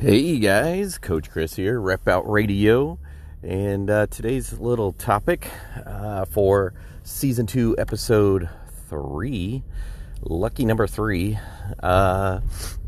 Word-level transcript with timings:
Hey 0.00 0.38
guys, 0.38 0.96
Coach 0.96 1.30
Chris 1.30 1.56
here, 1.56 1.78
Rep 1.78 2.08
Out 2.08 2.26
Radio, 2.26 2.98
and 3.42 3.90
uh, 3.90 4.06
today's 4.06 4.58
little 4.58 4.92
topic 4.92 5.46
uh, 5.84 6.24
for 6.24 6.72
season 7.02 7.46
two, 7.46 7.76
episode 7.76 8.48
three, 8.88 9.62
lucky 10.22 10.64
number 10.64 10.86
three. 10.86 11.38
Uh, 11.82 12.40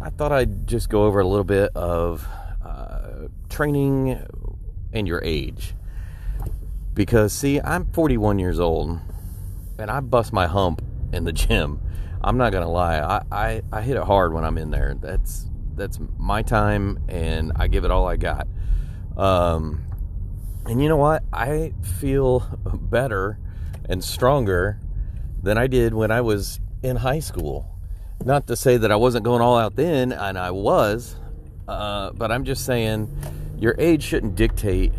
I 0.00 0.08
thought 0.16 0.32
I'd 0.32 0.66
just 0.66 0.88
go 0.88 1.04
over 1.04 1.20
a 1.20 1.26
little 1.26 1.44
bit 1.44 1.76
of 1.76 2.26
uh, 2.64 3.28
training 3.50 4.26
and 4.94 5.06
your 5.06 5.22
age, 5.22 5.74
because 6.94 7.34
see, 7.34 7.60
I'm 7.60 7.84
41 7.84 8.38
years 8.38 8.58
old, 8.58 8.98
and 9.78 9.90
I 9.90 10.00
bust 10.00 10.32
my 10.32 10.46
hump 10.46 10.82
in 11.12 11.24
the 11.24 11.32
gym. 11.34 11.82
I'm 12.22 12.38
not 12.38 12.50
gonna 12.50 12.70
lie, 12.70 12.98
I, 12.98 13.22
I, 13.30 13.62
I 13.70 13.82
hit 13.82 13.98
it 13.98 14.04
hard 14.04 14.32
when 14.32 14.46
I'm 14.46 14.56
in 14.56 14.70
there. 14.70 14.96
That's 14.98 15.44
that's 15.76 15.98
my 16.18 16.42
time 16.42 16.98
and 17.08 17.52
I 17.56 17.68
give 17.68 17.84
it 17.84 17.90
all 17.90 18.06
I 18.06 18.16
got. 18.16 18.46
Um, 19.16 19.84
and 20.66 20.82
you 20.82 20.88
know 20.88 20.96
what? 20.96 21.22
I 21.32 21.72
feel 22.00 22.40
better 22.64 23.38
and 23.88 24.02
stronger 24.02 24.80
than 25.42 25.58
I 25.58 25.66
did 25.66 25.94
when 25.94 26.10
I 26.10 26.22
was 26.22 26.60
in 26.82 26.96
high 26.96 27.20
school. 27.20 27.70
Not 28.24 28.46
to 28.46 28.56
say 28.56 28.76
that 28.76 28.90
I 28.90 28.96
wasn't 28.96 29.24
going 29.24 29.42
all 29.42 29.58
out 29.58 29.76
then, 29.76 30.12
and 30.12 30.38
I 30.38 30.50
was, 30.52 31.16
uh, 31.68 32.12
but 32.12 32.32
I'm 32.32 32.44
just 32.44 32.64
saying 32.64 33.14
your 33.58 33.74
age 33.78 34.02
shouldn't 34.02 34.36
dictate 34.36 34.92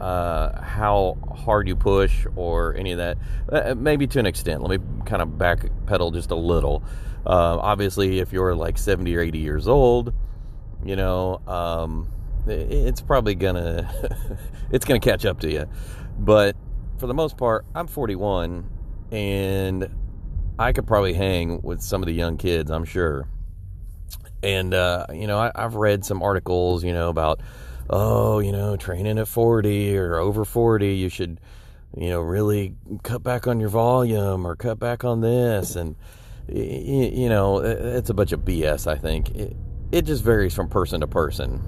uh, 0.00 0.60
how 0.62 1.18
hard 1.44 1.68
you 1.68 1.76
push 1.76 2.26
or 2.36 2.74
any 2.74 2.92
of 2.92 2.98
that. 2.98 3.18
Uh, 3.50 3.74
maybe 3.74 4.06
to 4.06 4.18
an 4.18 4.26
extent. 4.26 4.62
Let 4.62 4.80
me 4.80 4.86
kind 5.04 5.22
of 5.22 5.30
backpedal 5.30 6.14
just 6.14 6.30
a 6.30 6.36
little. 6.36 6.82
Uh, 7.26 7.58
obviously, 7.58 8.20
if 8.20 8.32
you're 8.32 8.54
like 8.54 8.78
70 8.78 9.14
or 9.14 9.20
80 9.20 9.38
years 9.38 9.68
old, 9.68 10.14
you 10.84 10.96
know, 10.96 11.40
um, 11.46 12.08
it's 12.46 13.02
probably 13.02 13.34
gonna 13.34 13.92
it's 14.70 14.84
gonna 14.84 15.00
catch 15.00 15.26
up 15.26 15.40
to 15.40 15.50
you. 15.50 15.66
But 16.18 16.56
for 16.98 17.06
the 17.06 17.14
most 17.14 17.36
part, 17.36 17.66
I'm 17.74 17.86
41, 17.86 18.68
and 19.12 19.88
I 20.58 20.72
could 20.72 20.86
probably 20.86 21.12
hang 21.12 21.60
with 21.62 21.82
some 21.82 22.02
of 22.02 22.06
the 22.06 22.14
young 22.14 22.38
kids. 22.38 22.70
I'm 22.70 22.84
sure. 22.84 23.28
And 24.42 24.72
uh, 24.72 25.06
you 25.12 25.26
know, 25.26 25.38
I, 25.38 25.52
I've 25.54 25.74
read 25.74 26.04
some 26.04 26.22
articles, 26.22 26.82
you 26.82 26.94
know, 26.94 27.10
about 27.10 27.40
oh, 27.90 28.38
you 28.38 28.52
know, 28.52 28.76
training 28.76 29.18
at 29.18 29.28
40 29.28 29.98
or 29.98 30.16
over 30.16 30.44
40, 30.44 30.94
you 30.94 31.08
should, 31.08 31.40
you 31.96 32.08
know, 32.08 32.20
really 32.20 32.76
cut 33.02 33.22
back 33.22 33.46
on 33.46 33.60
your 33.60 33.68
volume 33.68 34.46
or 34.46 34.56
cut 34.56 34.78
back 34.78 35.04
on 35.04 35.20
this. 35.20 35.76
And, 35.76 35.96
you 36.48 37.28
know, 37.28 37.58
it's 37.58 38.08
a 38.08 38.14
bunch 38.14 38.32
of 38.32 38.40
BS, 38.40 38.86
I 38.86 38.96
think. 38.96 39.30
It, 39.30 39.56
it 39.92 40.02
just 40.02 40.22
varies 40.22 40.54
from 40.54 40.68
person 40.68 41.00
to 41.00 41.06
person. 41.08 41.62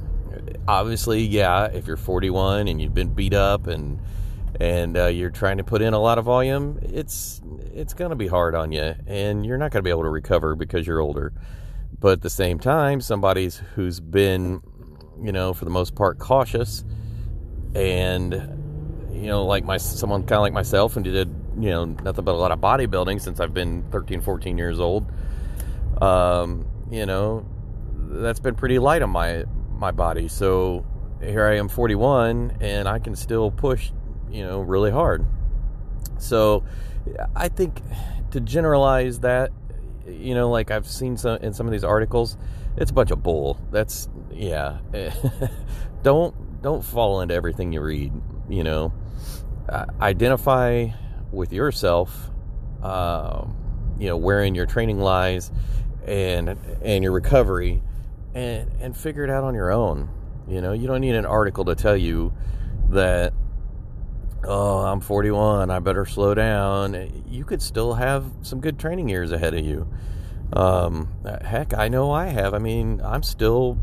Obviously, 0.69 1.23
yeah, 1.23 1.67
if 1.67 1.87
you're 1.87 1.97
41 1.97 2.69
and 2.69 2.81
you've 2.81 2.95
been 2.95 3.13
beat 3.13 3.35
up 3.35 3.67
and 3.67 4.01
and 4.61 4.97
uh, 4.97 5.07
you're 5.07 5.31
trying 5.31 5.57
to 5.57 5.65
put 5.65 5.83
in 5.83 5.95
a 5.95 5.99
lot 5.99 6.19
of 6.19 6.27
volume, 6.27 6.79
it's 6.83 7.41
it's 7.75 7.95
going 7.95 8.11
to 8.11 8.17
be 8.17 8.27
hard 8.27 8.55
on 8.55 8.71
you, 8.71 8.95
and 9.07 9.47
you're 9.47 9.57
not 9.57 9.71
going 9.71 9.81
to 9.81 9.83
be 9.83 9.91
able 9.91 10.03
to 10.03 10.11
recover 10.11 10.55
because 10.55 10.87
you're 10.87 11.01
older. 11.01 11.33
But 11.99 12.15
at 12.15 12.23
the 12.23 12.31
same 12.31 12.59
time, 12.59 13.01
somebody's 13.01 13.57
who's 13.75 14.01
been, 14.01 14.63
you 15.21 15.33
know, 15.33 15.53
for 15.53 15.65
the 15.65 15.71
most 15.71 15.95
part, 15.95 16.19
cautious, 16.19 16.85
and 17.75 18.33
you 19.13 19.27
know, 19.27 19.45
like 19.45 19.65
my 19.65 19.77
someone 19.77 20.23
kind 20.23 20.33
of 20.33 20.43
like 20.43 20.53
myself, 20.53 20.97
and 20.97 21.05
did 21.05 21.29
you 21.59 21.71
know 21.71 21.85
nothing 21.85 22.25
but 22.25 22.35
a 22.35 22.39
lot 22.39 22.53
of 22.53 22.61
bodybuilding 22.61 23.21
since 23.21 23.41
I've 23.41 23.55
been 23.55 23.83
13, 23.91 24.21
14 24.21 24.59
years 24.59 24.81
old. 24.81 25.11
Um, 26.01 26.67
you 26.91 27.07
know, 27.07 27.47
that's 27.97 28.41
been 28.41 28.55
pretty 28.55 28.79
light 28.79 29.03
on 29.03 29.11
my 29.11 29.45
my 29.73 29.91
body. 29.91 30.29
So 30.29 30.85
here 31.23 31.47
I 31.47 31.57
am 31.57 31.69
41 31.69 32.59
and 32.61 32.89
I 32.89 32.99
can 32.99 33.15
still 33.17 33.51
push, 33.51 33.91
you 34.31 34.45
know, 34.45 34.61
really 34.61 34.91
hard. 34.91 35.25
So 36.19 36.65
I 37.35 37.49
think 37.49 37.81
to 38.31 38.41
generalize 38.41 39.21
that, 39.21 39.53
you 40.07 40.35
know, 40.35 40.51
like 40.51 40.71
I've 40.71 40.87
seen 40.87 41.17
some 41.17 41.39
in 41.39 41.53
some 41.53 41.67
of 41.67 41.73
these 41.73 41.85
articles, 41.85 42.37
it's 42.77 42.91
a 42.91 42.95
bunch 42.95 43.11
of 43.11 43.23
bull. 43.23 43.61
That's 43.71 44.09
yeah. 44.33 44.79
don't 46.03 46.63
don't 46.63 46.85
fall 46.85 47.21
into 47.21 47.35
everything 47.35 47.73
you 47.73 47.81
read, 47.81 48.13
you 48.49 48.65
know. 48.65 48.93
Uh, 49.69 49.87
identify 50.01 50.89
with 51.31 51.53
yourself 51.53 52.31
um, 52.83 53.57
you 53.99 54.09
know, 54.09 54.17
wherein 54.17 54.55
your 54.55 54.67
training 54.67 54.99
lies 54.99 55.51
and 56.07 56.57
and 56.83 57.05
your 57.05 57.13
recovery 57.13 57.81
and 58.35 58.71
and 58.81 58.97
figure 58.97 59.25
it 59.25 59.31
out 59.31 59.45
on 59.45 59.55
your 59.55 59.71
own. 59.71 60.11
You 60.49 60.61
know, 60.61 60.73
you 60.73 60.89
don't 60.89 61.01
need 61.01 61.15
an 61.15 61.25
article 61.25 61.65
to 61.67 61.75
tell 61.75 61.97
you 61.97 62.33
that 62.91 63.33
oh, 64.45 64.79
I'm 64.79 65.01
41, 65.01 65.71
I 65.71 65.79
better 65.79 66.05
slow 66.05 66.35
down. 66.35 67.25
You 67.29 67.45
could 67.45 67.63
still 67.63 67.95
have 67.95 68.25
some 68.43 68.61
good 68.61 68.79
training 68.79 69.09
years 69.09 69.33
ahead 69.33 69.55
of 69.55 69.65
you. 69.65 69.89
Um, 70.53 71.09
heck, 71.43 71.75
I 71.75 71.89
know 71.89 72.11
I 72.11 72.27
have. 72.27 72.53
I 72.55 72.59
mean, 72.59 73.01
I'm 73.03 73.23
still 73.23 73.79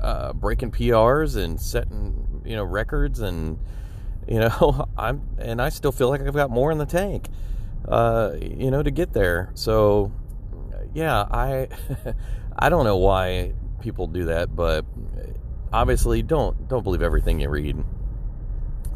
uh, 0.00 0.32
breaking 0.32 0.72
PRs 0.72 1.36
and 1.36 1.60
setting, 1.60 2.42
you 2.44 2.56
know, 2.56 2.64
records, 2.64 3.20
and 3.20 3.58
you 4.26 4.40
know, 4.40 4.88
I'm 4.98 5.22
and 5.38 5.62
I 5.62 5.68
still 5.68 5.92
feel 5.92 6.08
like 6.08 6.20
I've 6.20 6.34
got 6.34 6.50
more 6.50 6.72
in 6.72 6.78
the 6.78 6.86
tank, 6.86 7.28
uh, 7.86 8.32
you 8.40 8.70
know, 8.70 8.82
to 8.82 8.90
get 8.90 9.12
there. 9.12 9.50
So, 9.54 10.12
yeah, 10.92 11.22
I 11.30 11.68
I 12.58 12.68
don't 12.68 12.84
know 12.84 12.96
why 12.96 13.52
people 13.80 14.08
do 14.08 14.24
that, 14.26 14.54
but 14.56 14.84
obviously 15.72 16.22
don't 16.22 16.68
don't 16.68 16.82
believe 16.82 17.02
everything 17.02 17.40
you 17.40 17.48
read. 17.48 17.76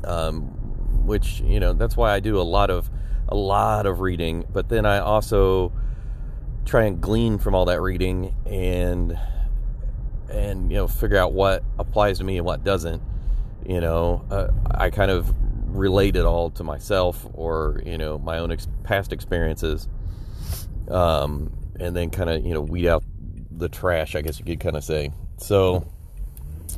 Um, 0.02 0.59
which 1.05 1.41
you 1.41 1.61
know 1.61 1.72
that's 1.72 1.97
why 1.97 2.12
I 2.12 2.21
do 2.21 2.41
a 2.41 2.43
lot 2.43 2.71
of 2.71 2.91
a 3.28 3.37
lot 3.37 3.87
of 3.87 4.00
reading, 4.00 4.44
but 4.53 4.69
then 4.69 4.87
I 4.87 4.99
also 4.99 5.72
try 6.65 6.84
and 6.84 7.00
glean 7.00 7.38
from 7.38 7.55
all 7.55 7.65
that 7.66 7.81
reading 7.81 8.34
and 8.47 9.19
and 10.28 10.71
you 10.71 10.77
know 10.77 10.88
figure 10.88 11.16
out 11.16 11.33
what 11.33 11.65
applies 11.78 12.19
to 12.19 12.25
me 12.25 12.37
and 12.37 12.47
what 12.47 12.65
doesn't. 12.65 13.03
You 13.66 13.81
know, 13.81 14.25
uh, 14.31 14.49
I 14.71 14.91
kind 14.91 15.11
of 15.11 15.33
relate 15.66 16.16
it 16.16 16.25
all 16.25 16.50
to 16.50 16.65
myself 16.65 17.27
or 17.34 17.82
you 17.84 17.99
know 17.99 18.19
my 18.19 18.38
own 18.38 18.53
ex- 18.53 18.69
past 18.84 19.12
experiences, 19.12 19.88
um, 20.88 21.53
and 21.78 21.94
then 21.94 22.11
kind 22.11 22.31
of 22.31 22.44
you 22.44 22.55
know 22.55 22.61
weed 22.61 22.87
out 22.87 23.05
the 23.50 23.69
trash, 23.69 24.17
I 24.17 24.22
guess 24.22 24.38
you 24.38 24.44
could 24.44 24.61
kind 24.61 24.77
of 24.77 24.82
say. 24.82 25.11
So, 25.37 25.87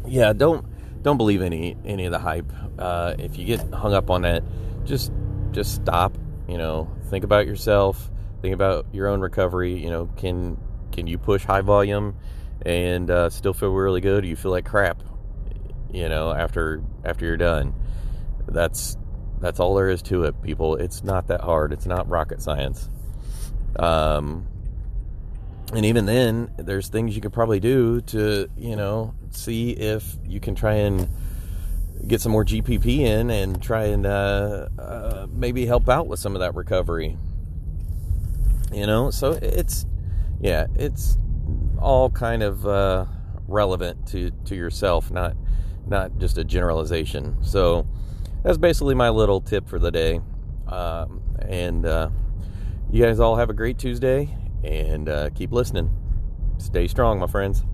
yeah, 0.07 0.33
don't 0.33 0.67
don't 1.03 1.17
believe 1.17 1.43
any 1.43 1.77
any 1.85 2.07
of 2.07 2.13
the 2.13 2.19
hype. 2.19 2.53
Uh, 2.79 3.15
if 3.19 3.39
you 3.39 3.45
get 3.45 3.61
hung 3.73 3.95
up 3.95 4.11
on 4.11 4.23
that, 4.23 4.43
just 4.85 5.13
just 5.51 5.75
stop. 5.75 6.17
You 6.49 6.59
know, 6.59 6.91
think 7.11 7.25
about 7.25 7.47
yourself. 7.47 8.11
Think 8.41 8.55
about 8.55 8.87
your 8.93 9.09
own 9.09 9.21
recovery. 9.21 9.75
You 9.79 9.91
know, 9.91 10.07
can 10.17 10.59
can 10.91 11.07
you 11.07 11.19
push 11.19 11.45
high 11.45 11.61
volume 11.61 12.17
and 12.65 13.11
uh, 13.11 13.31
still 13.31 13.53
feel 13.53 13.71
really 13.71 14.01
good? 14.01 14.25
You 14.25 14.37
feel 14.37 14.51
like 14.51 14.65
crap? 14.65 15.03
You 15.93 16.09
know, 16.09 16.33
after 16.33 16.83
after 17.05 17.27
you're 17.27 17.37
done. 17.37 17.75
That's 18.49 18.97
that's 19.41 19.61
all 19.61 19.75
there 19.75 19.89
is 19.89 20.03
to 20.03 20.25
it, 20.25 20.41
people. 20.43 20.77
It's 20.77 21.03
not 21.03 21.27
that 21.29 21.41
hard. 21.41 21.73
It's 21.73 21.87
not 21.87 22.09
rocket 22.09 22.41
science. 22.41 22.89
Um, 23.77 24.47
and 25.73 25.87
even 25.87 26.05
then 26.05 26.53
there's 26.59 26.89
things 26.89 27.15
you 27.15 27.23
could 27.23 27.33
probably 27.33 27.61
do 27.61 28.01
to 28.03 28.49
you 28.57 28.77
know 28.77 29.15
see 29.31 29.71
if 29.71 30.17
you 30.25 30.39
can 30.39 30.55
try 30.55 30.75
and 30.75 31.09
get 32.07 32.21
some 32.21 32.33
more 32.33 32.45
gpp 32.45 32.99
in 32.99 33.31
and 33.31 33.63
try 33.63 33.85
and 33.85 34.05
uh, 34.07 34.69
uh, 34.79 35.27
maybe 35.31 35.65
help 35.65 35.89
out 35.89 36.07
with 36.07 36.21
some 36.21 36.35
of 36.35 36.41
that 36.41 36.55
recovery. 36.55 37.17
You 38.73 38.87
know 38.87 39.11
so 39.11 39.33
it's 39.33 39.87
yeah 40.41 40.67
it's 40.75 41.19
all 41.79 42.11
kind 42.11 42.43
of 42.43 42.67
uh, 42.67 43.07
relevant 43.49 44.07
to 44.09 44.31
to 44.45 44.55
yourself 44.55 45.11
not 45.11 45.37
not 45.87 46.19
just 46.19 46.39
a 46.39 46.45
generalization. 46.45 47.37
So 47.43 47.87
that's 48.43 48.59
basically 48.59 48.95
my 48.95 49.09
little 49.09 49.41
tip 49.41 49.69
for 49.69 49.79
the 49.79 49.91
day. 49.91 50.21
Um, 50.69 51.23
and 51.41 51.85
uh, 51.85 52.11
you 52.91 53.05
guys 53.05 53.21
all 53.21 53.37
have 53.37 53.51
a 53.51 53.53
great 53.53 53.79
tuesday 53.79 54.35
and 54.65 55.09
uh, 55.09 55.31
keep 55.31 55.53
listening. 55.53 55.91
Stay 56.59 56.87
strong, 56.87 57.19
my 57.19 57.27
friends. 57.27 57.65